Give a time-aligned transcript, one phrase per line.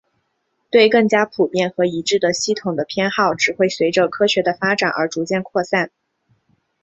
[0.71, 5.91] 对更加普遍和一致的系统的偏好只会随着科学的发展而逐渐扩散。